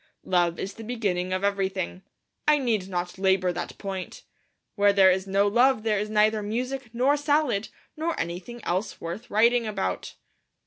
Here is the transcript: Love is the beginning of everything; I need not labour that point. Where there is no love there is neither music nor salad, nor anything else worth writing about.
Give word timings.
Love 0.25 0.57
is 0.57 0.73
the 0.73 0.83
beginning 0.83 1.31
of 1.31 1.43
everything; 1.43 2.01
I 2.47 2.57
need 2.57 2.89
not 2.89 3.19
labour 3.19 3.53
that 3.53 3.77
point. 3.77 4.23
Where 4.73 4.91
there 4.91 5.11
is 5.11 5.27
no 5.27 5.47
love 5.47 5.83
there 5.83 5.99
is 5.99 6.09
neither 6.09 6.41
music 6.41 6.89
nor 6.91 7.15
salad, 7.15 7.67
nor 7.95 8.19
anything 8.19 8.63
else 8.63 8.99
worth 8.99 9.29
writing 9.29 9.67
about. 9.67 10.15